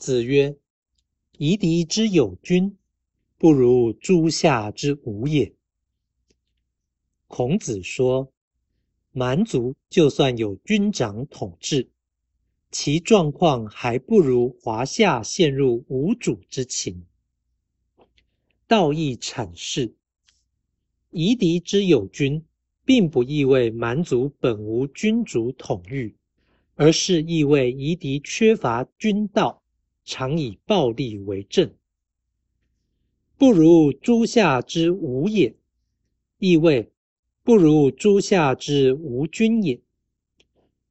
[0.00, 0.56] 子曰
[1.36, 2.78] ：“夷狄之有君，
[3.36, 5.52] 不如诸夏之无也。”
[7.28, 8.32] 孔子说
[9.12, 11.90] ：“蛮族就算有军长统治，
[12.70, 17.04] 其状况还不如华夏陷入无主之情。”
[18.66, 19.94] 道义阐释
[21.12, 22.42] ：“夷狄之有君，
[22.86, 26.16] 并不意味蛮族本无君主统御，
[26.74, 29.59] 而是意味夷狄缺乏君道，
[30.10, 31.72] 常以暴力为政。
[33.38, 35.54] 不如诸夏之无也，
[36.38, 36.90] 意味。”
[37.42, 39.80] 不如诸夏之无君也。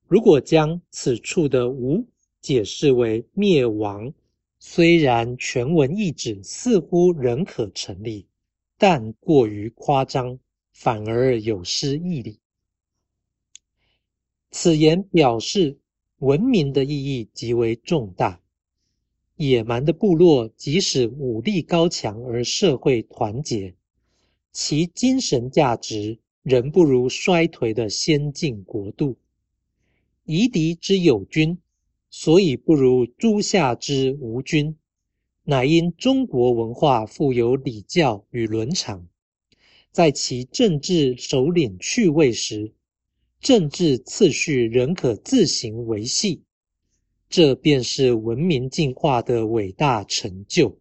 [0.07, 2.03] 如果将此处的“无”
[2.41, 4.11] 解释为灭亡，
[4.57, 8.25] 虽然全文意旨似乎仍可成立，
[8.79, 10.39] 但过于夸张，
[10.73, 12.39] 反而有失义理。
[14.49, 15.77] 此言表示
[16.17, 18.41] 文明的意义极为重大。
[19.39, 23.73] 野蛮的部落即使武力高强而社会团结，
[24.51, 26.19] 其精神价值。
[26.41, 29.17] 仍不如衰颓的先进国度。
[30.23, 31.59] 夷狄之有君，
[32.09, 34.75] 所以不如诸夏之无君，
[35.43, 39.05] 乃因中国文化富有礼教与伦常，
[39.91, 42.73] 在其政治首领去位时，
[43.41, 46.41] 政治次序仍可自行维系，
[47.29, 50.75] 这便是文明进化的伟大成就。